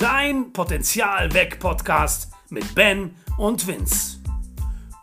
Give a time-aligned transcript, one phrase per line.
[0.00, 4.18] Dein Potenzial weg Podcast mit Ben und Vince.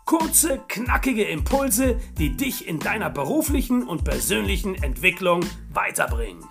[0.04, 6.42] Kurze, knackige Impulse, die dich in deiner beruflichen und persönlichen Entwicklung weiterbringen.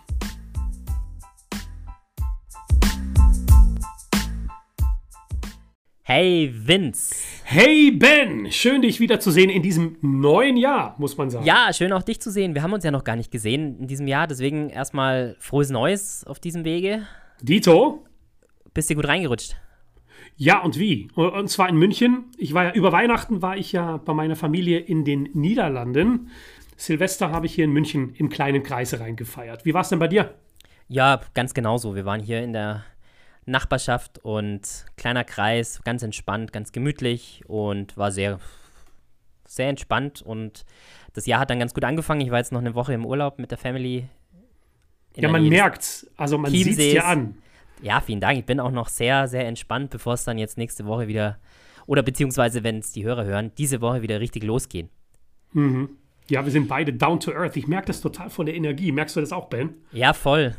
[6.04, 7.16] Hey Vince.
[7.44, 11.46] Hey Ben, schön dich wiederzusehen in diesem neuen Jahr, muss man sagen.
[11.46, 12.56] Ja, schön auch dich zu sehen.
[12.56, 16.24] Wir haben uns ja noch gar nicht gesehen in diesem Jahr, deswegen erstmal frohes Neues
[16.26, 17.06] auf diesem Wege.
[17.42, 18.06] Dito?
[18.78, 19.56] Bist du gut reingerutscht?
[20.36, 21.10] Ja, und wie?
[21.16, 22.26] Und zwar in München.
[22.38, 26.30] Ich war ja über Weihnachten war ich ja bei meiner Familie in den Niederlanden.
[26.76, 29.66] Silvester habe ich hier in München im kleinen Kreis reingefeiert.
[29.66, 30.36] Wie war es denn bei dir?
[30.90, 31.96] Ja, ganz genauso.
[31.96, 32.84] Wir waren hier in der
[33.48, 34.62] Nachbarschaft und
[34.96, 38.40] kleiner Kreis, ganz entspannt, ganz gemütlich und war sehr,
[39.48, 40.22] sehr entspannt.
[40.22, 40.66] Und
[41.14, 42.22] das Jahr hat dann ganz gut angefangen.
[42.22, 44.08] Ich war jetzt noch eine Woche im Urlaub mit der Family.
[45.16, 46.08] Ja, man merkt's.
[46.16, 47.42] Also man sieht es dir an.
[47.82, 48.40] Ja, vielen Dank.
[48.40, 51.40] Ich bin auch noch sehr, sehr entspannt, bevor es dann jetzt nächste Woche wieder,
[51.86, 54.90] oder beziehungsweise, wenn es die Hörer hören, diese Woche wieder richtig losgehen.
[55.54, 55.90] Mhm.
[56.30, 57.56] Ja, wir sind beide down to earth.
[57.56, 58.92] Ich merke das total von der Energie.
[58.92, 59.76] Merkst du das auch, Ben?
[59.94, 60.56] Ja, voll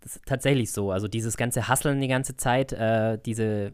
[0.00, 0.90] das ist tatsächlich so.
[0.90, 3.72] Also dieses ganze Hasseln die ganze Zeit, äh, diese,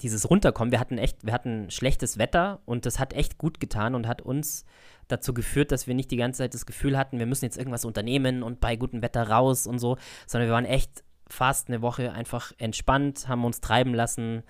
[0.00, 0.72] dieses Runterkommen.
[0.72, 4.22] Wir hatten echt, wir hatten schlechtes Wetter und das hat echt gut getan und hat
[4.22, 4.64] uns
[5.08, 7.84] dazu geführt, dass wir nicht die ganze Zeit das Gefühl hatten, wir müssen jetzt irgendwas
[7.84, 12.12] unternehmen und bei gutem Wetter raus und so, sondern wir waren echt fast eine Woche
[12.12, 14.42] einfach entspannt, haben uns treiben lassen.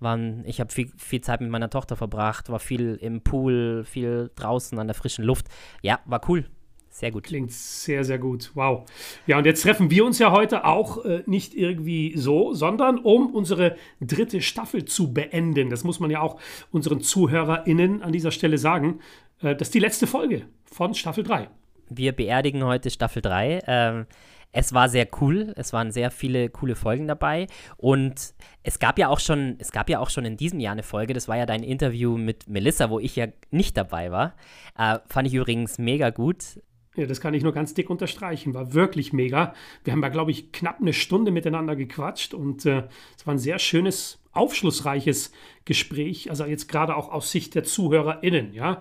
[0.00, 4.30] Waren, ich habe viel, viel Zeit mit meiner Tochter verbracht, war viel im Pool, viel
[4.34, 5.46] draußen an der frischen Luft.
[5.82, 6.44] Ja, war cool.
[6.90, 7.24] Sehr gut.
[7.24, 8.50] Klingt sehr, sehr gut.
[8.54, 8.88] Wow.
[9.26, 13.34] Ja, und jetzt treffen wir uns ja heute auch äh, nicht irgendwie so, sondern um
[13.34, 15.70] unsere dritte Staffel zu beenden.
[15.70, 16.38] Das muss man ja auch
[16.70, 19.00] unseren ZuhörerInnen an dieser Stelle sagen.
[19.40, 21.48] Äh, das ist die letzte Folge von Staffel 3.
[21.88, 23.62] Wir beerdigen heute Staffel 3.
[23.66, 24.06] Ähm,
[24.54, 25.52] es war sehr cool.
[25.56, 27.48] Es waren sehr viele coole Folgen dabei.
[27.76, 30.84] Und es gab ja auch schon, es gab ja auch schon in diesem Jahr eine
[30.84, 31.12] Folge.
[31.12, 34.36] Das war ja dein Interview mit Melissa, wo ich ja nicht dabei war.
[34.78, 36.60] Äh, fand ich übrigens mega gut.
[36.94, 38.54] Ja, das kann ich nur ganz dick unterstreichen.
[38.54, 39.54] War wirklich mega.
[39.82, 42.84] Wir haben da, glaube ich, knapp eine Stunde miteinander gequatscht und äh,
[43.16, 45.32] es war ein sehr schönes, aufschlussreiches
[45.64, 46.30] Gespräch.
[46.30, 48.80] Also jetzt gerade auch aus Sicht der ZuhörerInnen, ja.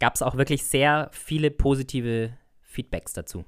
[0.00, 3.44] Gab es auch wirklich sehr viele positive Feedbacks dazu.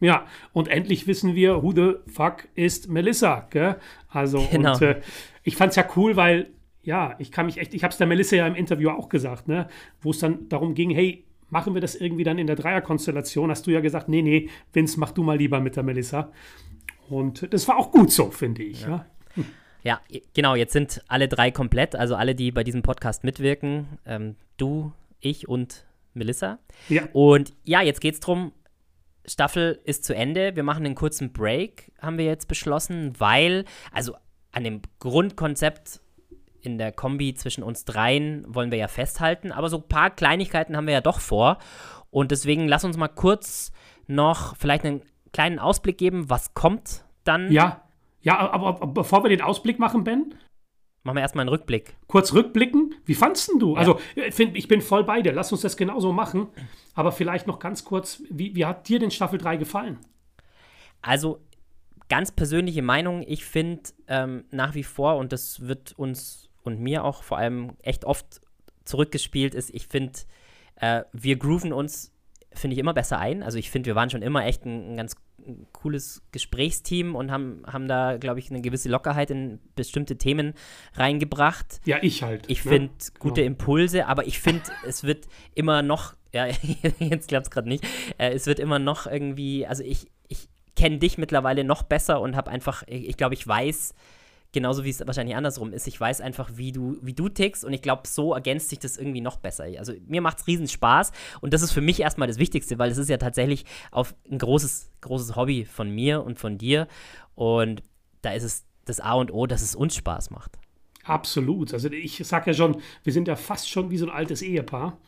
[0.00, 3.76] Ja, und endlich wissen wir, who the fuck ist Melissa, gell?
[4.08, 4.74] Also, genau.
[4.74, 5.00] und äh,
[5.42, 6.50] ich fand es ja cool, weil,
[6.82, 9.48] ja, ich kann mich echt, ich habe es der Melissa ja im Interview auch gesagt,
[9.48, 9.68] ne,
[10.02, 13.50] wo es dann darum ging, hey, machen wir das irgendwie dann in der Dreierkonstellation.
[13.50, 16.32] Hast du ja gesagt, nee, nee, Vince, mach du mal lieber mit der Melissa.
[17.08, 18.82] Und das war auch gut so, finde ich.
[18.82, 18.88] Ja.
[18.88, 19.06] ja.
[19.34, 19.44] Hm.
[19.84, 20.00] Ja,
[20.32, 23.86] genau, jetzt sind alle drei komplett, also alle, die bei diesem Podcast mitwirken.
[24.06, 25.84] Ähm, du, ich und
[26.14, 26.58] Melissa.
[26.88, 27.02] Ja.
[27.12, 28.52] Und ja, jetzt geht es darum,
[29.26, 30.56] Staffel ist zu Ende.
[30.56, 34.14] Wir machen einen kurzen Break, haben wir jetzt beschlossen, weil, also
[34.52, 36.00] an dem Grundkonzept
[36.60, 40.76] in der Kombi zwischen uns dreien wollen wir ja festhalten, aber so ein paar Kleinigkeiten
[40.76, 41.58] haben wir ja doch vor.
[42.10, 43.72] Und deswegen lass uns mal kurz
[44.06, 45.02] noch vielleicht einen
[45.32, 47.50] kleinen Ausblick geben, was kommt dann.
[47.50, 47.82] Ja,
[48.20, 50.34] ja, aber, aber bevor wir den Ausblick machen, Ben,
[51.04, 51.96] Machen wir erstmal einen Rückblick.
[52.06, 52.94] Kurz rückblicken.
[53.04, 53.74] Wie fandest du?
[53.74, 53.78] Ja.
[53.78, 55.32] Also, ich, find, ich bin voll bei dir.
[55.32, 56.48] Lass uns das genauso machen.
[56.94, 59.98] Aber vielleicht noch ganz kurz, wie, wie hat dir denn Staffel 3 gefallen?
[61.02, 61.40] Also,
[62.08, 67.04] ganz persönliche Meinung, ich finde ähm, nach wie vor, und das wird uns und mir
[67.04, 68.40] auch vor allem echt oft
[68.84, 70.20] zurückgespielt ist, ich finde,
[70.76, 72.12] äh, wir grooven uns,
[72.52, 73.42] finde ich, immer besser ein.
[73.42, 75.16] Also ich finde, wir waren schon immer echt ein, ein ganz
[75.72, 80.54] cooles Gesprächsteam und haben, haben da, glaube ich, eine gewisse Lockerheit in bestimmte Themen
[80.94, 81.80] reingebracht.
[81.84, 82.44] Ja, ich halt.
[82.48, 82.70] Ich ne?
[82.70, 83.52] finde gute genau.
[83.52, 86.46] Impulse, aber ich finde, es wird immer noch, ja,
[86.98, 87.84] jetzt klappt es gerade nicht,
[88.18, 92.36] äh, es wird immer noch irgendwie, also ich, ich kenne dich mittlerweile noch besser und
[92.36, 93.94] habe einfach, ich, ich glaube, ich weiß,
[94.54, 95.88] Genauso wie es wahrscheinlich andersrum ist.
[95.88, 98.96] Ich weiß einfach, wie du, wie du tickst und ich glaube, so ergänzt sich das
[98.96, 99.64] irgendwie noch besser.
[99.78, 101.10] Also mir macht es riesen Spaß
[101.40, 104.38] und das ist für mich erstmal das Wichtigste, weil es ist ja tatsächlich auf ein
[104.38, 106.86] großes, großes Hobby von mir und von dir
[107.34, 107.82] und
[108.22, 110.52] da ist es das A und O, dass es uns Spaß macht.
[111.02, 111.74] Absolut.
[111.74, 114.98] Also ich sage ja schon, wir sind ja fast schon wie so ein altes Ehepaar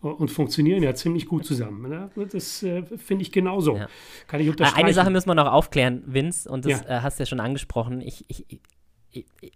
[0.00, 1.88] und funktionieren ja ziemlich gut zusammen.
[1.88, 2.10] Ne?
[2.32, 3.76] Das äh, finde ich genauso.
[3.76, 3.88] Ja.
[4.26, 4.84] Kann ich unterstreichen.
[4.84, 6.98] Eine Sache müssen wir noch aufklären, Vince, und das ja.
[6.98, 8.00] äh, hast du ja schon angesprochen.
[8.00, 8.60] Ich, ich,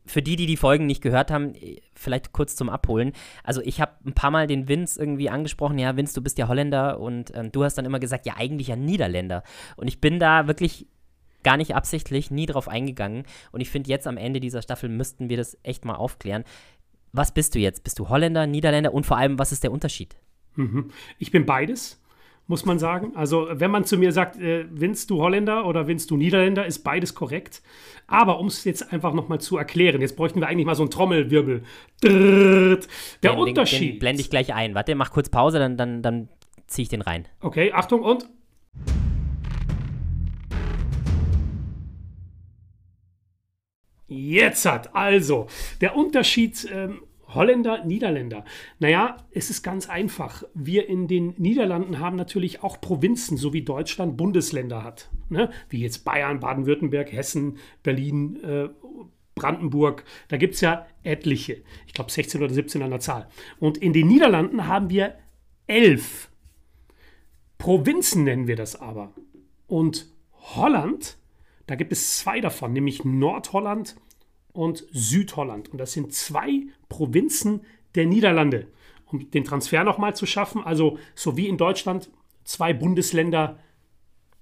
[0.07, 1.53] für die, die die Folgen nicht gehört haben,
[1.95, 3.13] vielleicht kurz zum Abholen.
[3.43, 6.49] Also ich habe ein paar Mal den Vince irgendwie angesprochen, ja, Vince, du bist ja
[6.49, 9.43] Holländer und ähm, du hast dann immer gesagt, ja, eigentlich ja Niederländer.
[9.77, 10.87] Und ich bin da wirklich
[11.45, 13.25] gar nicht absichtlich, nie drauf eingegangen.
[13.53, 16.45] Und ich finde, jetzt am Ende dieser Staffel müssten wir das echt mal aufklären.
[17.13, 17.85] Was bist du jetzt?
[17.85, 20.17] Bist du Holländer, Niederländer und vor allem, was ist der Unterschied?
[20.57, 20.91] Mhm.
[21.19, 22.01] Ich bin beides.
[22.47, 23.13] Muss man sagen.
[23.15, 26.81] Also, wenn man zu mir sagt, äh, willst du Holländer oder willst du Niederländer, ist
[26.81, 27.63] beides korrekt.
[28.07, 30.91] Aber um es jetzt einfach nochmal zu erklären, jetzt bräuchten wir eigentlich mal so einen
[30.91, 31.63] Trommelwirbel.
[32.01, 32.89] Drrrt.
[33.23, 33.81] Der den, Unterschied.
[33.81, 34.75] Den, den blende ich gleich ein.
[34.75, 36.29] Warte, mach kurz Pause, dann, dann, dann
[36.67, 37.27] ziehe ich den rein.
[37.41, 38.29] Okay, Achtung und.
[44.07, 45.49] Jetzt hat also
[45.81, 47.03] der Unterschied ähm,
[47.35, 48.45] Holländer, Niederländer.
[48.79, 50.45] Naja, es ist ganz einfach.
[50.55, 55.11] Wir in den Niederlanden haben natürlich auch Provinzen, so wie Deutschland Bundesländer hat.
[55.29, 55.51] Ne?
[55.69, 58.69] Wie jetzt Bayern, Baden-Württemberg, Hessen, Berlin, äh,
[59.35, 60.05] Brandenburg.
[60.29, 61.63] Da gibt es ja etliche.
[61.87, 63.29] Ich glaube 16 oder 17 an der Zahl.
[63.59, 65.17] Und in den Niederlanden haben wir
[65.67, 66.31] elf.
[67.59, 69.13] Provinzen nennen wir das aber.
[69.67, 71.17] Und Holland,
[71.67, 73.97] da gibt es zwei davon, nämlich Nordholland
[74.55, 75.69] und Südholland.
[75.69, 77.61] Und das sind zwei Provinzen
[77.95, 78.69] der Niederlande.
[79.07, 82.11] Um den Transfer nochmal zu schaffen, also so wie in Deutschland
[82.45, 83.59] zwei Bundesländer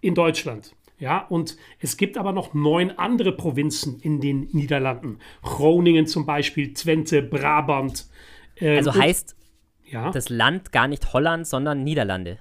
[0.01, 0.75] in Deutschland.
[0.99, 5.19] Ja, und es gibt aber noch neun andere Provinzen in den Niederlanden.
[5.43, 8.07] Groningen zum Beispiel, Twente, Brabant.
[8.55, 9.35] Äh, also heißt
[9.91, 10.11] ja?
[10.13, 12.39] das Land gar nicht Holland, sondern Niederlande.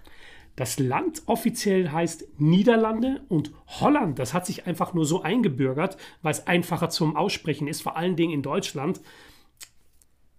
[0.56, 6.32] Das Land offiziell heißt Niederlande und Holland, das hat sich einfach nur so eingebürgert, weil
[6.32, 9.02] es einfacher zum Aussprechen ist, vor allen Dingen in Deutschland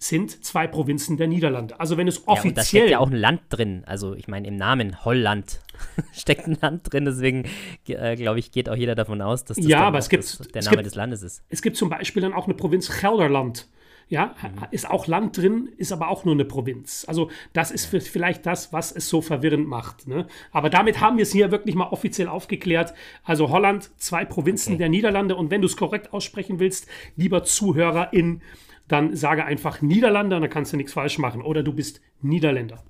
[0.03, 1.79] sind zwei Provinzen der Niederlande.
[1.79, 2.51] Also wenn es offiziell.
[2.51, 3.85] Ja, da steckt ja auch ein Land drin.
[3.87, 5.61] Also ich meine, im Namen Holland
[6.13, 7.05] steckt ein Land drin.
[7.05, 7.45] Deswegen
[7.87, 10.39] äh, glaube ich, geht auch jeder davon aus, dass das ja, aber es gibt, das,
[10.49, 11.43] der Name gibt, des Landes ist.
[11.49, 13.69] Es gibt zum Beispiel dann auch eine Provinz Gelderland.
[14.09, 14.67] Ja, mhm.
[14.71, 17.05] ist auch Land drin, ist aber auch nur eine Provinz.
[17.09, 20.07] Also das ist vielleicht das, was es so verwirrend macht.
[20.07, 20.27] Ne?
[20.51, 22.95] Aber damit haben wir es hier wirklich mal offiziell aufgeklärt.
[23.25, 24.79] Also Holland, zwei Provinzen okay.
[24.79, 25.37] der Niederlande.
[25.37, 28.43] Und wenn du es korrekt aussprechen willst, lieber Zuhörerin,
[28.89, 31.43] dann sage einfach Niederlande und dann kannst du nichts falsch machen.
[31.43, 32.83] Oder du bist Niederländer.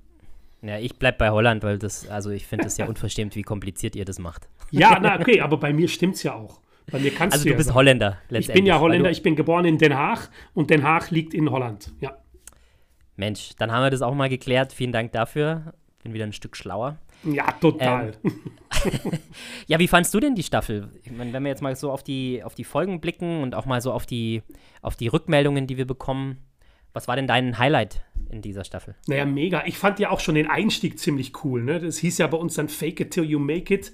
[0.61, 3.95] Ja, ich bleibe bei Holland, weil das, also ich finde es ja unverschämt, wie kompliziert
[3.95, 4.47] ihr das macht.
[4.71, 6.62] Ja, na okay, aber bei mir stimmt es ja auch.
[6.91, 7.77] Bei mir kannst also du, du ja bist sagen.
[7.77, 8.17] Holländer.
[8.29, 11.49] Ich bin ja Holländer, ich bin geboren in Den Haag und Den Haag liegt in
[11.49, 11.91] Holland.
[11.99, 12.17] Ja.
[13.15, 14.73] Mensch, dann haben wir das auch mal geklärt.
[14.73, 15.73] Vielen Dank dafür.
[16.03, 16.97] Bin wieder ein Stück schlauer.
[17.23, 18.13] Ja, total.
[18.23, 18.31] Ähm,
[19.67, 20.89] ja, wie fandst du denn die Staffel?
[21.03, 23.65] Ich meine, wenn wir jetzt mal so auf die, auf die Folgen blicken und auch
[23.65, 24.41] mal so auf die,
[24.81, 26.37] auf die Rückmeldungen, die wir bekommen,
[26.91, 28.95] was war denn dein Highlight in dieser Staffel?
[29.07, 29.63] Naja, mega.
[29.65, 31.63] Ich fand ja auch schon den Einstieg ziemlich cool.
[31.63, 31.79] Ne?
[31.79, 33.93] Das hieß ja bei uns dann Fake it till you make it.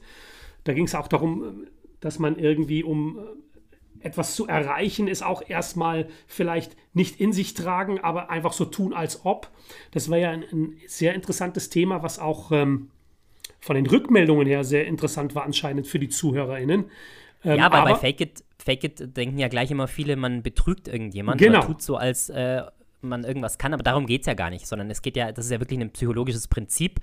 [0.63, 1.67] Da ging es auch darum,
[1.99, 7.53] dass man irgendwie, um äh, etwas zu erreichen, ist auch erstmal vielleicht nicht in sich
[7.53, 9.49] tragen, aber einfach so tun, als ob.
[9.91, 12.89] Das war ja ein, ein sehr interessantes Thema, was auch ähm,
[13.59, 16.85] von den Rückmeldungen her sehr interessant war, anscheinend für die ZuhörerInnen.
[17.43, 20.43] Ähm, ja, aber, aber, bei Fake It, Fake It denken ja gleich immer viele, man
[20.43, 21.45] betrügt irgendjemanden.
[21.45, 21.59] Genau.
[21.59, 22.61] Man tut so, als äh,
[23.01, 25.45] man irgendwas kann, aber darum geht es ja gar nicht, sondern es geht ja, das
[25.45, 26.99] ist ja wirklich ein psychologisches Prinzip,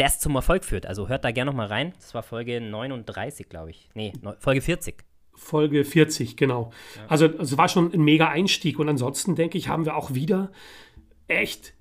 [0.00, 0.86] das zum Erfolg führt.
[0.86, 1.92] Also hört da gerne nochmal rein.
[1.96, 3.88] Das war Folge 39, glaube ich.
[3.94, 5.04] Nee, Folge 40.
[5.34, 6.70] Folge 40, genau.
[6.96, 7.02] Ja.
[7.08, 8.78] Also es war schon ein mega Einstieg.
[8.78, 10.50] Und ansonsten denke ich, haben wir auch wieder
[11.28, 11.74] echt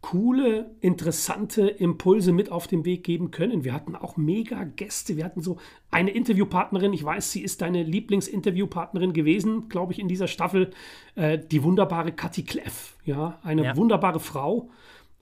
[0.00, 3.64] coole, interessante Impulse mit auf den Weg geben können.
[3.64, 5.16] Wir hatten auch mega Gäste.
[5.16, 5.58] Wir hatten so
[5.90, 6.92] eine Interviewpartnerin.
[6.94, 10.70] Ich weiß, sie ist deine Lieblingsinterviewpartnerin gewesen, glaube ich, in dieser Staffel.
[11.14, 12.96] Äh, die wunderbare Kathi Kleff.
[13.04, 13.76] Ja, eine ja.
[13.76, 14.70] wunderbare Frau.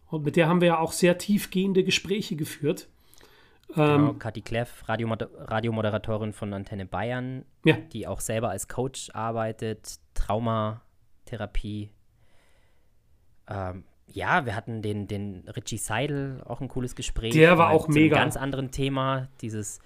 [0.09, 2.89] Und mit der haben wir ja auch sehr tiefgehende Gespräche geführt.
[3.75, 7.77] Genau, ähm, Kathi Kleff, Radiomoder Radiomoderatorin von Antenne Bayern, ja.
[7.93, 11.91] die auch selber als Coach arbeitet, Traumatherapie.
[13.47, 17.35] Ähm, ja, wir hatten den, den Richie Seidel, auch ein cooles Gespräch.
[17.35, 18.17] Der war auch mega.
[18.17, 19.81] Ein ganz anderen Thema, dieses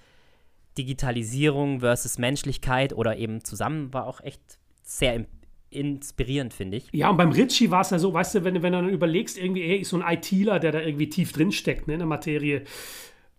[0.77, 4.41] Digitalisierung versus Menschlichkeit oder eben zusammen war auch echt
[4.81, 5.25] sehr
[5.75, 6.89] inspirierend, finde ich.
[6.91, 9.37] Ja, und beim Ritchie war es ja so, weißt du, wenn, wenn du dann überlegst,
[9.37, 12.07] irgendwie, er ist so ein ITler, der da irgendwie tief drin steckt ne, in der
[12.07, 12.63] Materie.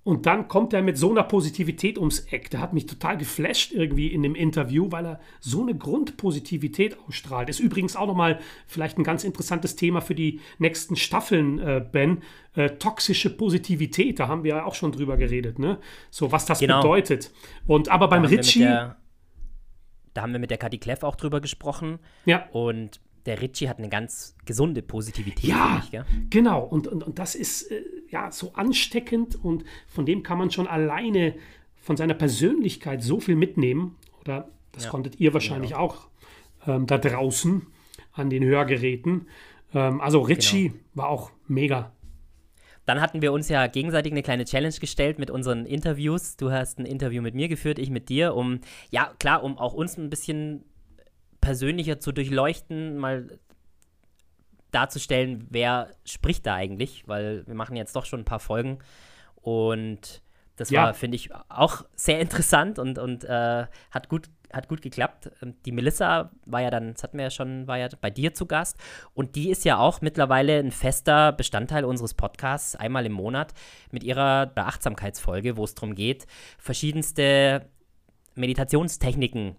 [0.05, 2.50] Und dann kommt er mit so einer Positivität ums Eck.
[2.50, 7.49] Der hat mich total geflasht irgendwie in dem Interview, weil er so eine Grundpositivität ausstrahlt.
[7.49, 12.23] Ist übrigens auch nochmal vielleicht ein ganz interessantes Thema für die nächsten Staffeln, äh, Ben.
[12.55, 15.79] Äh, toxische Positivität, da haben wir ja auch schon drüber geredet, ne?
[16.11, 16.83] So, was das genau.
[16.83, 17.33] bedeutet.
[17.67, 18.69] Und aber beim Ritchie
[20.14, 21.99] da haben wir mit der Kathi Kleff auch drüber gesprochen.
[22.25, 22.49] Ja.
[22.52, 25.44] Und der Ritchie hat eine ganz gesunde Positivität.
[25.44, 26.62] Ja, ich, genau.
[26.62, 30.66] Und, und, und das ist äh, ja so ansteckend und von dem kann man schon
[30.66, 31.35] alleine
[31.76, 33.97] von seiner Persönlichkeit so viel mitnehmen.
[34.21, 34.90] Oder das ja.
[34.90, 35.78] konntet ihr wahrscheinlich ja.
[35.78, 36.09] auch
[36.66, 37.66] ähm, da draußen
[38.12, 39.26] an den Hörgeräten.
[39.75, 40.80] Ähm, also Ritchie genau.
[40.94, 41.92] war auch mega.
[42.87, 46.37] Dann hatten wir uns ja gegenseitig eine kleine Challenge gestellt mit unseren Interviews.
[46.37, 48.61] Du hast ein Interview mit mir geführt, ich mit dir, um,
[48.91, 50.64] ja, klar, um auch uns ein bisschen
[51.41, 53.38] persönlicher zu durchleuchten, mal
[54.71, 58.79] darzustellen, wer spricht da eigentlich, weil wir machen jetzt doch schon ein paar Folgen
[59.45, 60.23] Und
[60.57, 60.85] das ja.
[60.85, 65.31] war, finde ich, auch sehr interessant und, und äh, hat gut hat gut geklappt.
[65.43, 68.35] Ähm, die Melissa war ja dann, das hatten wir ja schon, war ja bei dir
[68.35, 68.79] zu Gast.
[69.13, 73.53] Und die ist ja auch mittlerweile ein fester Bestandteil unseres Podcasts, einmal im Monat,
[73.91, 76.27] mit ihrer Achtsamkeitsfolge, wo es darum geht,
[76.59, 77.69] verschiedenste
[78.35, 79.57] Meditationstechniken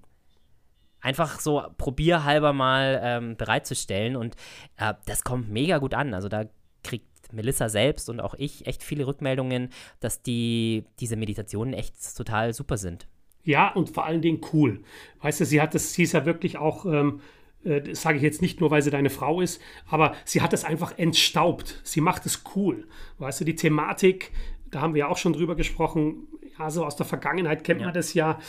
[1.02, 4.16] einfach so probierhalber mal ähm, bereitzustellen.
[4.16, 4.36] Und
[4.78, 6.14] äh, das kommt mega gut an.
[6.14, 6.46] Also da
[6.84, 12.54] kriegt Melissa selbst und auch ich echt viele Rückmeldungen, dass die, diese Meditationen echt total
[12.54, 13.08] super sind.
[13.44, 14.82] Ja, und vor allen Dingen cool.
[15.22, 17.22] Weißt du, sie hat das, sie ist ja wirklich auch, ähm,
[17.64, 20.52] äh, das sage ich jetzt nicht nur, weil sie deine Frau ist, aber sie hat
[20.54, 21.80] es einfach entstaubt.
[21.84, 22.88] Sie macht es cool.
[23.20, 24.32] Weißt du, die Thematik,
[24.72, 26.28] da haben wir ja auch schon drüber gesprochen,
[26.58, 27.88] ja, so aus der Vergangenheit kennt ja.
[27.88, 28.40] man das ja,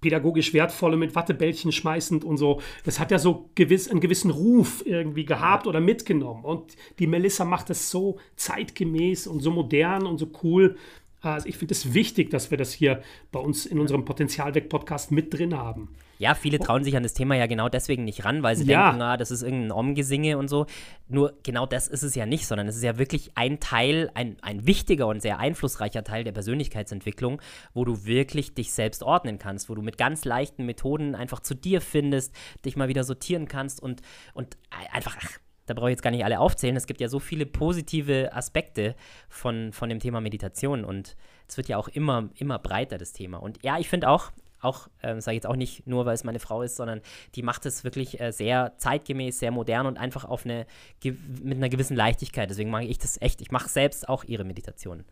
[0.00, 2.60] pädagogisch wertvolle mit Wattebällchen schmeißend und so.
[2.84, 6.44] Das hat ja so gewiss, einen gewissen Ruf irgendwie gehabt oder mitgenommen.
[6.44, 10.76] Und die Melissa macht das so zeitgemäß und so modern und so cool.
[11.20, 13.02] Also ich finde es wichtig, dass wir das hier
[13.32, 15.88] bei uns in unserem Potenzialweg-Podcast mit drin haben.
[16.18, 18.88] Ja, viele trauen sich an das Thema ja genau deswegen nicht ran, weil sie ja.
[18.88, 20.66] denken, ah, das ist irgendein Omgesinge und so.
[21.08, 24.36] Nur genau das ist es ja nicht, sondern es ist ja wirklich ein Teil, ein,
[24.42, 27.40] ein wichtiger und sehr einflussreicher Teil der Persönlichkeitsentwicklung,
[27.72, 31.54] wo du wirklich dich selbst ordnen kannst, wo du mit ganz leichten Methoden einfach zu
[31.54, 32.34] dir findest,
[32.64, 34.02] dich mal wieder sortieren kannst und,
[34.34, 34.56] und
[34.92, 36.76] einfach, ach, da brauche ich jetzt gar nicht alle aufzählen.
[36.76, 38.94] Es gibt ja so viele positive Aspekte
[39.28, 41.14] von, von dem Thema Meditation und
[41.46, 43.38] es wird ja auch immer, immer breiter, das Thema.
[43.38, 46.24] Und ja, ich finde auch, auch, äh, sage ich jetzt auch nicht nur, weil es
[46.24, 47.00] meine Frau ist, sondern
[47.34, 50.66] die macht es wirklich äh, sehr zeitgemäß, sehr modern und einfach auf eine,
[51.02, 52.50] mit einer gewissen Leichtigkeit.
[52.50, 53.40] Deswegen mag ich das echt.
[53.40, 55.04] Ich mache selbst auch ihre Meditationen.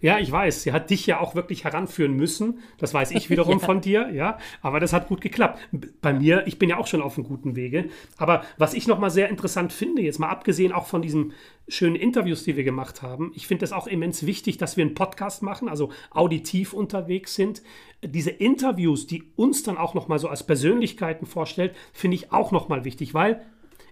[0.00, 0.62] Ja, ich weiß.
[0.62, 2.60] Sie hat dich ja auch wirklich heranführen müssen.
[2.78, 3.64] Das weiß ich wiederum ja.
[3.64, 4.38] von dir, ja.
[4.62, 5.58] Aber das hat gut geklappt.
[6.00, 7.86] Bei mir, ich bin ja auch schon auf einem guten Wege.
[8.16, 11.32] Aber was ich nochmal sehr interessant finde, jetzt mal abgesehen auch von diesen
[11.66, 14.94] schönen Interviews, die wir gemacht haben, ich finde es auch immens wichtig, dass wir einen
[14.94, 17.62] Podcast machen, also auditiv unterwegs sind.
[18.02, 22.84] Diese Interviews, die uns dann auch nochmal so als Persönlichkeiten vorstellt, finde ich auch nochmal
[22.84, 23.44] wichtig, weil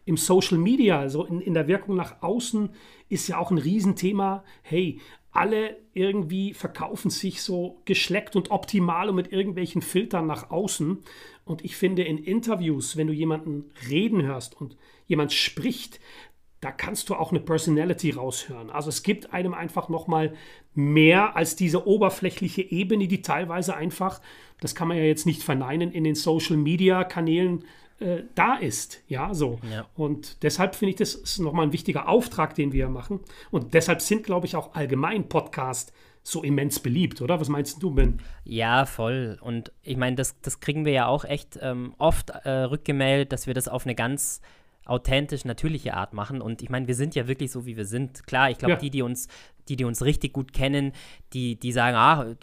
[0.06, 2.70] im Social Media, also in, in der Wirkung nach außen,
[3.08, 4.44] ist ja auch ein Riesenthema.
[4.62, 5.00] Hey,
[5.36, 10.98] alle irgendwie verkaufen sich so geschleckt und optimal und mit irgendwelchen Filtern nach außen.
[11.44, 14.76] Und ich finde in Interviews, wenn du jemanden reden hörst und
[15.06, 16.00] jemand spricht,
[16.60, 18.70] da kannst du auch eine Personality raushören.
[18.70, 20.34] Also es gibt einem einfach noch mal
[20.74, 24.20] mehr als diese oberflächliche Ebene, die teilweise einfach,
[24.60, 27.64] das kann man ja jetzt nicht verneinen, in den Social Media Kanälen
[27.98, 29.02] äh, da ist.
[29.08, 29.58] Ja, so.
[29.70, 29.86] Ja.
[29.94, 33.20] Und deshalb finde ich, das ist nochmal ein wichtiger Auftrag, den wir machen.
[33.50, 37.40] Und deshalb sind, glaube ich, auch allgemein Podcasts so immens beliebt, oder?
[37.40, 38.20] Was meinst du, Ben?
[38.44, 39.38] Ja, voll.
[39.40, 43.46] Und ich meine, das, das kriegen wir ja auch echt ähm, oft äh, rückgemeldet, dass
[43.46, 44.40] wir das auf eine ganz
[44.86, 46.40] authentisch, natürliche Art machen.
[46.40, 48.26] Und ich meine, wir sind ja wirklich so, wie wir sind.
[48.26, 48.78] Klar, ich glaube, ja.
[48.78, 49.28] die, die uns,
[49.68, 50.92] die, die uns richtig gut kennen,
[51.32, 52.34] die, die sagen, ah,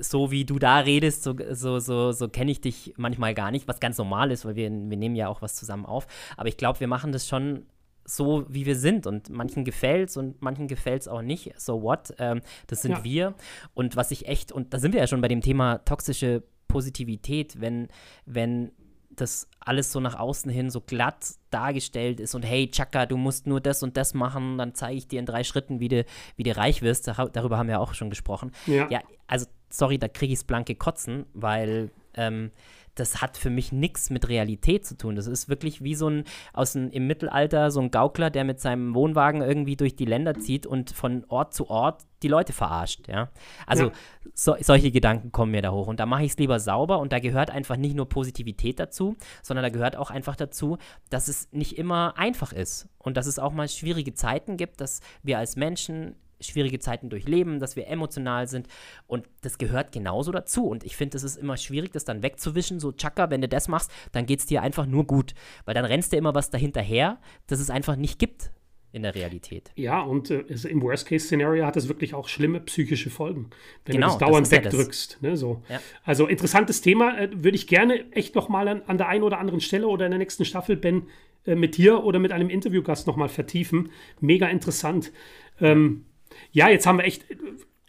[0.00, 3.68] so wie du da redest, so, so, so, so kenne ich dich manchmal gar nicht,
[3.68, 6.06] was ganz normal ist, weil wir, wir nehmen ja auch was zusammen auf.
[6.36, 7.66] Aber ich glaube, wir machen das schon
[8.04, 9.06] so, wie wir sind.
[9.06, 11.52] Und manchen gefällt es und manchen gefällt es auch nicht.
[11.60, 12.14] So what?
[12.18, 13.04] Ähm, das sind ja.
[13.04, 13.34] wir.
[13.74, 17.60] Und was ich echt, und da sind wir ja schon bei dem Thema toxische Positivität,
[17.60, 17.88] wenn,
[18.26, 18.72] wenn
[19.20, 23.46] das alles so nach außen hin so glatt dargestellt ist und hey, Chaka, du musst
[23.46, 26.04] nur das und das machen, dann zeige ich dir in drei Schritten, wie du,
[26.36, 27.08] wie du reich wirst.
[27.08, 28.52] Darüber haben wir auch schon gesprochen.
[28.66, 32.50] Ja, ja also sorry, da kriege ich es blanke Kotzen, weil ähm,
[32.98, 35.16] das hat für mich nichts mit Realität zu tun.
[35.16, 38.60] Das ist wirklich wie so ein aus ein, im Mittelalter so ein Gaukler, der mit
[38.60, 43.06] seinem Wohnwagen irgendwie durch die Länder zieht und von Ort zu Ort die Leute verarscht,
[43.06, 43.30] ja.
[43.66, 43.92] Also ja.
[44.34, 47.12] So, solche Gedanken kommen mir da hoch und da mache ich es lieber sauber und
[47.12, 50.78] da gehört einfach nicht nur Positivität dazu, sondern da gehört auch einfach dazu,
[51.10, 55.00] dass es nicht immer einfach ist und dass es auch mal schwierige Zeiten gibt, dass
[55.22, 58.68] wir als Menschen schwierige Zeiten durchleben, dass wir emotional sind
[59.06, 62.80] und das gehört genauso dazu und ich finde, es ist immer schwierig, das dann wegzuwischen,
[62.80, 65.84] so Chaka, wenn du das machst, dann geht es dir einfach nur gut, weil dann
[65.84, 68.50] rennst du immer was dahinterher, das es einfach nicht gibt
[68.90, 69.70] in der Realität.
[69.76, 73.50] Ja, und äh, im Worst-Case-Szenario hat es wirklich auch schlimme psychische Folgen,
[73.84, 75.18] wenn genau, du das dauernd das wegdrückst.
[75.20, 75.62] Ja ne, so.
[75.68, 75.80] Ja.
[76.04, 79.60] Also interessantes Thema, äh, würde ich gerne echt nochmal an, an der einen oder anderen
[79.60, 81.02] Stelle oder in der nächsten Staffel, Ben,
[81.44, 83.90] äh, mit dir oder mit einem Interviewgast nochmal vertiefen.
[84.20, 85.12] Mega interessant.
[85.60, 86.04] Ähm,
[86.52, 87.24] ja, jetzt haben wir echt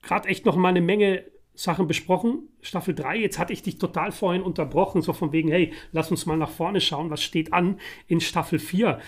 [0.02, 1.24] gerade echt noch mal eine Menge
[1.60, 2.48] Sachen besprochen.
[2.62, 6.26] Staffel 3, jetzt hatte ich dich total vorhin unterbrochen, so von wegen, hey, lass uns
[6.26, 9.00] mal nach vorne schauen, was steht an in Staffel 4.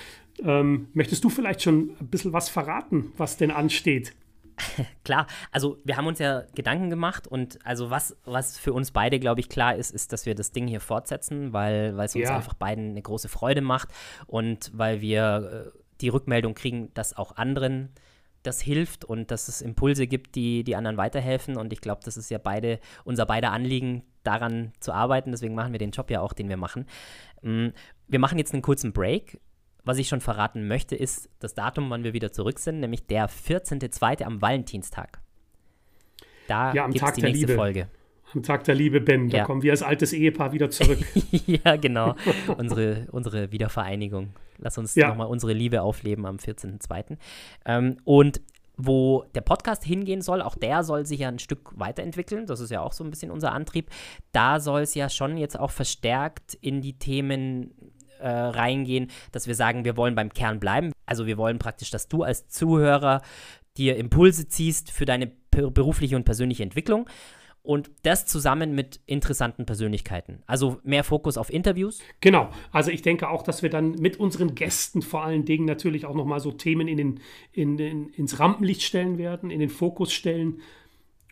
[0.43, 4.13] Ähm, möchtest du vielleicht schon ein bisschen was verraten, was denn ansteht?
[5.05, 9.19] Klar, also wir haben uns ja Gedanken gemacht und also was, was für uns beide,
[9.19, 12.35] glaube ich, klar ist, ist, dass wir das Ding hier fortsetzen, weil, es uns ja.
[12.35, 13.89] einfach beiden eine große Freude macht
[14.27, 17.93] und weil wir äh, die Rückmeldung kriegen, dass auch anderen
[18.43, 21.57] das hilft und dass es Impulse gibt, die die anderen weiterhelfen.
[21.57, 25.31] Und ich glaube, das ist ja beide, unser beider Anliegen, daran zu arbeiten.
[25.31, 26.85] Deswegen machen wir den Job ja auch, den wir machen.
[27.41, 27.67] Mm,
[28.07, 29.39] wir machen jetzt einen kurzen Break.
[29.83, 33.27] Was ich schon verraten möchte, ist das Datum, wann wir wieder zurück sind, nämlich der
[33.29, 34.23] 14.02.
[34.23, 35.19] am Valentinstag.
[36.47, 37.55] Da ja, gibt es die nächste Liebe.
[37.55, 37.87] Folge.
[38.33, 39.29] Am Tag der Liebe, Ben.
[39.29, 39.43] Da ja.
[39.43, 40.99] kommen wir als altes Ehepaar wieder zurück.
[41.31, 42.15] ja, genau.
[42.57, 44.33] unsere, unsere Wiedervereinigung.
[44.61, 45.09] Lass uns ja.
[45.09, 47.17] nochmal unsere Liebe aufleben am 14.02.
[47.65, 48.41] Ähm, und
[48.77, 52.45] wo der Podcast hingehen soll, auch der soll sich ja ein Stück weiterentwickeln.
[52.45, 53.89] Das ist ja auch so ein bisschen unser Antrieb.
[54.31, 57.73] Da soll es ja schon jetzt auch verstärkt in die Themen
[58.19, 60.93] äh, reingehen, dass wir sagen, wir wollen beim Kern bleiben.
[61.05, 63.21] Also wir wollen praktisch, dass du als Zuhörer
[63.77, 67.07] dir Impulse ziehst für deine berufliche und persönliche Entwicklung.
[67.63, 70.41] Und das zusammen mit interessanten Persönlichkeiten.
[70.47, 71.99] Also mehr Fokus auf Interviews.
[72.19, 72.49] Genau.
[72.71, 76.15] Also ich denke auch, dass wir dann mit unseren Gästen vor allen Dingen natürlich auch
[76.15, 77.19] nochmal so Themen in den,
[77.51, 80.61] in, in, ins Rampenlicht stellen werden, in den Fokus stellen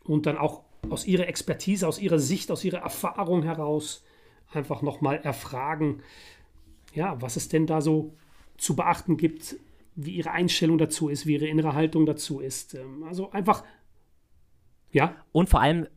[0.03, 4.03] und dann auch aus ihrer Expertise, aus ihrer Sicht, aus ihrer Erfahrung heraus
[4.51, 6.01] einfach nochmal erfragen,
[6.93, 8.13] ja, was es denn da so
[8.57, 9.57] zu beachten gibt,
[9.95, 12.73] wie ihre Einstellung dazu ist, wie ihre innere Haltung dazu ist.
[12.73, 13.63] Ähm, also einfach,
[14.91, 15.15] ja.
[15.31, 15.87] Und vor allem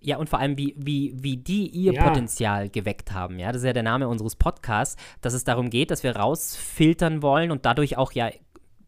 [0.00, 2.04] ja, und vor allem, wie, wie, wie die ihr ja.
[2.06, 3.38] Potenzial geweckt haben.
[3.38, 7.22] Ja, das ist ja der Name unseres Podcasts, dass es darum geht, dass wir rausfiltern
[7.22, 8.30] wollen und dadurch auch ja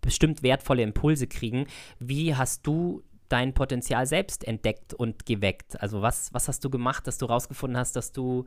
[0.00, 1.66] bestimmt wertvolle Impulse kriegen.
[1.98, 5.80] Wie hast du dein Potenzial selbst entdeckt und geweckt?
[5.80, 8.46] Also was, was hast du gemacht, dass du rausgefunden hast, dass du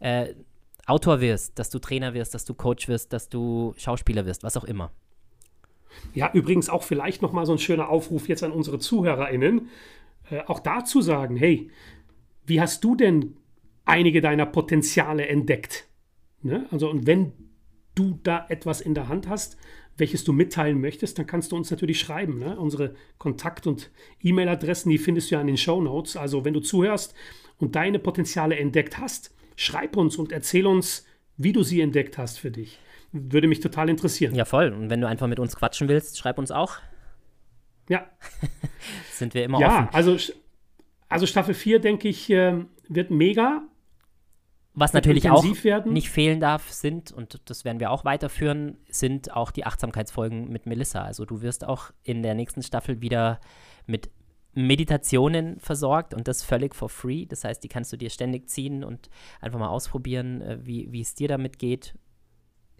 [0.00, 0.34] äh,
[0.86, 4.56] Autor wirst, dass du Trainer wirst, dass du Coach wirst, dass du Schauspieler wirst, was
[4.56, 4.90] auch immer?
[6.12, 9.68] Ja, übrigens auch vielleicht nochmal so ein schöner Aufruf jetzt an unsere ZuhörerInnen.
[10.30, 11.70] Äh, auch dazu sagen, hey,
[12.46, 13.36] wie hast du denn
[13.84, 15.88] einige deiner Potenziale entdeckt?
[16.42, 16.66] Ne?
[16.70, 17.32] Also, und wenn
[17.94, 19.56] du da etwas in der Hand hast,
[19.96, 22.38] welches du mitteilen möchtest, dann kannst du uns natürlich schreiben.
[22.38, 22.58] Ne?
[22.58, 23.90] Unsere Kontakt- und
[24.20, 26.16] E-Mail-Adressen, die findest du ja in den Show Notes.
[26.16, 27.14] Also, wenn du zuhörst
[27.58, 32.38] und deine Potenziale entdeckt hast, schreib uns und erzähl uns, wie du sie entdeckt hast
[32.38, 32.78] für dich.
[33.12, 34.34] Würde mich total interessieren.
[34.34, 34.72] Ja, voll.
[34.72, 36.78] Und wenn du einfach mit uns quatschen willst, schreib uns auch.
[37.88, 38.06] Ja.
[39.12, 39.84] Sind wir immer ja, offen.
[39.84, 40.16] Ja, also,
[41.08, 43.62] also Staffel 4, denke ich, ähm, wird mega.
[44.76, 45.92] Was natürlich auch werden.
[45.92, 50.66] nicht fehlen darf, sind, und das werden wir auch weiterführen, sind auch die Achtsamkeitsfolgen mit
[50.66, 51.02] Melissa.
[51.02, 53.40] Also du wirst auch in der nächsten Staffel wieder
[53.86, 54.10] mit
[54.52, 57.24] Meditationen versorgt und das völlig for free.
[57.26, 61.00] Das heißt, die kannst du dir ständig ziehen und einfach mal ausprobieren, äh, wie, wie
[61.00, 61.94] es dir damit geht.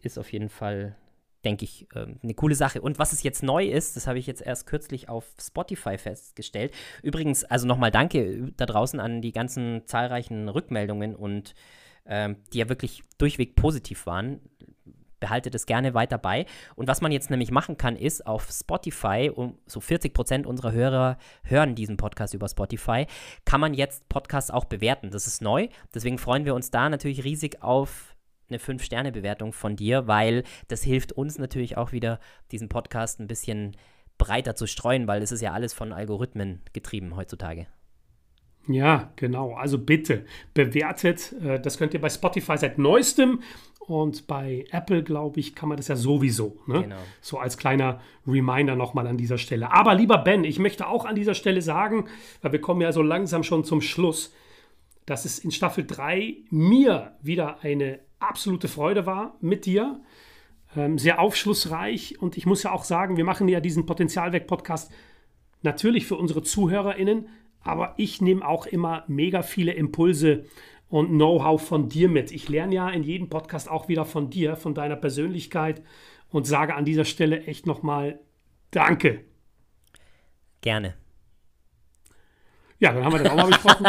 [0.02, 0.96] Ist auf jeden Fall
[1.44, 2.80] denke ich, ähm, eine coole Sache.
[2.80, 6.72] Und was es jetzt neu ist, das habe ich jetzt erst kürzlich auf Spotify festgestellt.
[7.02, 11.54] Übrigens, also nochmal danke da draußen an die ganzen zahlreichen Rückmeldungen und
[12.06, 14.40] ähm, die ja wirklich durchweg positiv waren.
[15.20, 16.44] Behalte das gerne weiter bei.
[16.74, 20.72] Und was man jetzt nämlich machen kann, ist auf Spotify, um so 40 Prozent unserer
[20.72, 23.06] Hörer hören diesen Podcast über Spotify,
[23.46, 25.10] kann man jetzt Podcasts auch bewerten.
[25.10, 25.68] Das ist neu.
[25.94, 28.13] Deswegen freuen wir uns da natürlich riesig auf
[28.48, 33.76] eine 5-Sterne-Bewertung von dir, weil das hilft uns natürlich auch wieder, diesen Podcast ein bisschen
[34.18, 37.66] breiter zu streuen, weil es ist ja alles von Algorithmen getrieben heutzutage.
[38.66, 39.54] Ja, genau.
[39.54, 41.34] Also bitte bewertet.
[41.42, 43.40] Äh, das könnt ihr bei Spotify seit neuestem
[43.80, 46.58] und bei Apple, glaube ich, kann man das ja sowieso.
[46.66, 46.82] Ne?
[46.82, 46.96] Genau.
[47.20, 49.70] So als kleiner Reminder nochmal an dieser Stelle.
[49.72, 52.06] Aber lieber Ben, ich möchte auch an dieser Stelle sagen,
[52.40, 54.32] weil wir kommen ja so langsam schon zum Schluss,
[55.04, 60.00] dass es in Staffel 3 mir wieder eine absolute Freude war mit dir.
[60.76, 62.20] Ähm, sehr aufschlussreich.
[62.20, 64.92] Und ich muss ja auch sagen, wir machen ja diesen Potenzialweg-Podcast
[65.62, 67.28] natürlich für unsere ZuhörerInnen,
[67.60, 70.44] aber ich nehme auch immer mega viele Impulse
[70.88, 72.30] und Know-how von dir mit.
[72.30, 75.82] Ich lerne ja in jedem Podcast auch wieder von dir, von deiner Persönlichkeit
[76.28, 78.20] und sage an dieser Stelle echt nochmal
[78.70, 79.24] Danke.
[80.60, 81.03] Gerne.
[82.84, 83.86] Ja, dann haben wir das auch mal besprochen.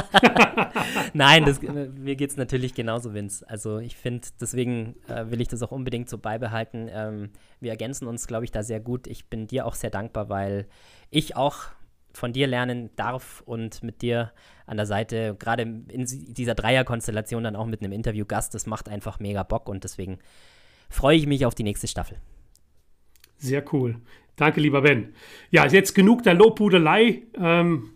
[1.14, 3.44] Nein, das, mir geht es natürlich genauso, Vince.
[3.50, 6.88] Also ich finde, deswegen äh, will ich das auch unbedingt so beibehalten.
[6.90, 9.08] Ähm, wir ergänzen uns, glaube ich, da sehr gut.
[9.08, 10.66] Ich bin dir auch sehr dankbar, weil
[11.10, 11.66] ich auch
[12.14, 14.32] von dir lernen darf und mit dir
[14.66, 19.20] an der Seite, gerade in dieser Dreierkonstellation dann auch mit einem Interviewgast, das macht einfach
[19.20, 20.20] mega Bock und deswegen
[20.90, 22.18] freue ich mich auf die nächste Staffel.
[23.40, 23.98] Sehr cool.
[24.38, 25.14] Danke, lieber Ben.
[25.52, 27.24] Ja, jetzt genug der Lobhudelei.
[27.38, 27.95] Ähm,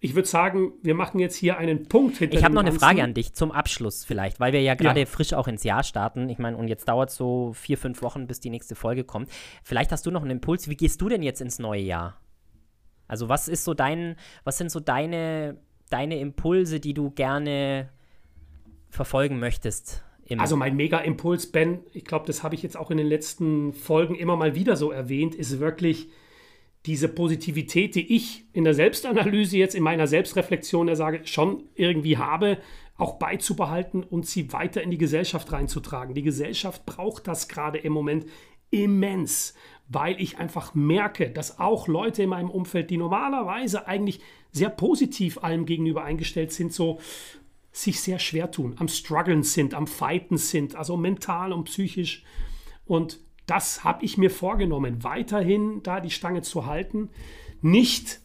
[0.00, 3.02] ich würde sagen, wir machen jetzt hier einen Punkt hinter Ich habe noch eine Frage
[3.02, 5.06] an dich zum Abschluss vielleicht, weil wir ja gerade ja.
[5.06, 6.28] frisch auch ins Jahr starten.
[6.28, 9.30] Ich meine, und jetzt dauert es so vier, fünf Wochen, bis die nächste Folge kommt.
[9.62, 10.68] Vielleicht hast du noch einen Impuls.
[10.68, 12.20] Wie gehst du denn jetzt ins neue Jahr?
[13.08, 15.58] Also, was ist so dein, was sind so deine,
[15.90, 17.90] deine Impulse, die du gerne
[18.90, 20.02] verfolgen möchtest?
[20.38, 24.16] also mein Mega-Impuls, Ben, ich glaube, das habe ich jetzt auch in den letzten Folgen
[24.16, 26.08] immer mal wieder so erwähnt, ist wirklich
[26.86, 32.16] diese Positivität, die ich in der Selbstanalyse jetzt in meiner Selbstreflexion der sage, schon irgendwie
[32.16, 32.58] habe,
[32.96, 36.14] auch beizubehalten und sie weiter in die Gesellschaft reinzutragen.
[36.14, 38.26] Die Gesellschaft braucht das gerade im Moment
[38.70, 39.54] immens,
[39.88, 44.20] weil ich einfach merke, dass auch Leute in meinem Umfeld, die normalerweise eigentlich
[44.50, 46.98] sehr positiv allem gegenüber eingestellt sind, so
[47.70, 52.24] sich sehr schwer tun, am struggeln sind, am fighten sind, also mental und psychisch.
[52.86, 57.10] Und das habe ich mir vorgenommen, weiterhin da die Stange zu halten,
[57.62, 58.20] nicht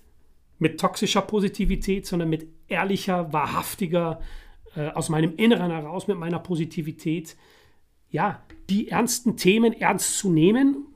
[0.60, 4.21] mit toxischer Positivität, sondern mit ehrlicher, wahrhaftiger,
[4.75, 7.36] äh, aus meinem Inneren heraus, mit meiner Positivität,
[8.10, 10.88] ja, die ernsten Themen ernst zu nehmen.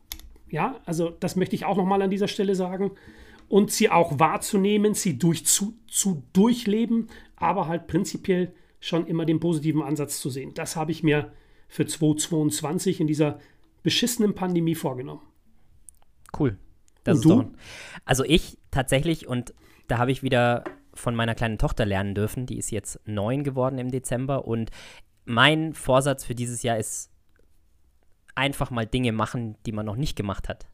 [0.49, 2.91] Ja, also das möchte ich auch nochmal an dieser Stelle sagen
[3.47, 9.39] und sie auch wahrzunehmen, sie durch, zu, zu durchleben, aber halt prinzipiell schon immer den
[9.39, 10.53] positiven Ansatz zu sehen.
[10.53, 11.31] Das habe ich mir
[11.67, 13.39] für 2022 in dieser
[13.85, 15.21] beschissenen Pandemie vorgenommen.
[16.37, 16.57] Cool.
[17.05, 17.51] Das und du?
[18.03, 19.53] Also ich tatsächlich, und
[19.87, 23.77] da habe ich wieder von meiner kleinen Tochter lernen dürfen, die ist jetzt neun geworden
[23.77, 24.71] im Dezember und
[25.23, 27.11] mein Vorsatz für dieses Jahr ist
[28.33, 30.67] einfach mal Dinge machen, die man noch nicht gemacht hat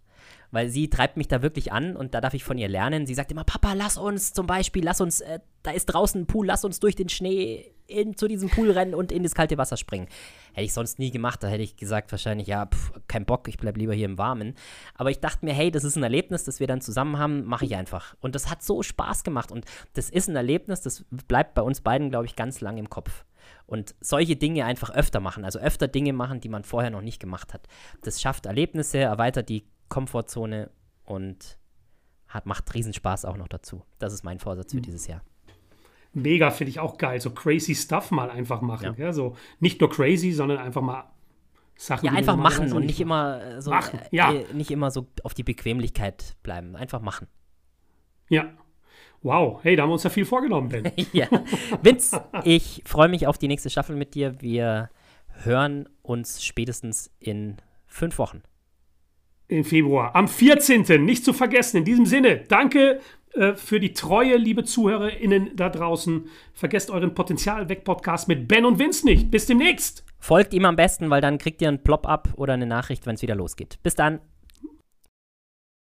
[0.52, 3.06] weil sie treibt mich da wirklich an und da darf ich von ihr lernen.
[3.06, 6.28] Sie sagt immer, Papa, lass uns zum Beispiel, lass uns, äh, da ist draußen ein
[6.28, 9.58] Pool, lass uns durch den Schnee in, zu diesem Pool rennen und in das kalte
[9.58, 10.08] Wasser springen.
[10.54, 13.58] Hätte ich sonst nie gemacht, da hätte ich gesagt wahrscheinlich, ja, pf, kein Bock, ich
[13.58, 14.56] bleib lieber hier im Warmen.
[14.96, 17.66] Aber ich dachte mir, hey, das ist ein Erlebnis, das wir dann zusammen haben, mache
[17.66, 18.16] ich einfach.
[18.22, 21.82] Und das hat so Spaß gemacht und das ist ein Erlebnis, das bleibt bei uns
[21.82, 23.26] beiden, glaube ich, ganz lang im Kopf.
[23.66, 27.20] Und solche Dinge einfach öfter machen, also öfter Dinge machen, die man vorher noch nicht
[27.20, 27.68] gemacht hat.
[28.04, 30.72] Das schafft Erlebnisse, erweitert die Komfortzone
[31.04, 31.60] und
[32.28, 33.84] hat, macht Riesenspaß auch noch dazu.
[34.00, 34.84] Das ist mein Vorsatz für mhm.
[34.84, 35.22] dieses Jahr.
[36.14, 37.20] Mega, finde ich auch geil.
[37.20, 38.96] So crazy Stuff mal einfach machen.
[38.98, 39.06] Ja.
[39.06, 39.14] ja.
[39.14, 41.12] so nicht nur crazy, sondern einfach mal
[41.76, 42.06] Sachen.
[42.06, 44.00] Ja, einfach machen und nicht immer äh, so, machen.
[44.00, 44.32] Äh, ja.
[44.32, 46.76] Äh, nicht immer so auf die Bequemlichkeit bleiben.
[46.78, 47.28] Einfach machen.
[48.30, 48.50] Ja.
[49.24, 50.92] Wow, hey, da haben wir uns ja viel vorgenommen, Ben.
[51.12, 51.28] ja.
[51.84, 54.42] Vince, ich freue mich auf die nächste Staffel mit dir.
[54.42, 54.90] Wir
[55.44, 58.42] hören uns spätestens in fünf Wochen
[59.52, 60.16] im Februar.
[60.16, 61.04] Am 14.
[61.04, 61.78] nicht zu vergessen.
[61.78, 63.02] In diesem Sinne, danke
[63.34, 66.26] äh, für die Treue, liebe ZuhörerInnen da draußen.
[66.54, 69.30] Vergesst euren Potenzial weg Podcast mit Ben und Vince nicht.
[69.30, 70.06] Bis demnächst.
[70.20, 73.22] Folgt ihm am besten, weil dann kriegt ihr einen Plop-up oder eine Nachricht, wenn es
[73.22, 73.80] wieder losgeht.
[73.84, 74.20] Bis dann.